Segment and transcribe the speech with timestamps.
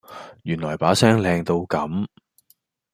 [0.41, 2.07] 原来把聲靚到咁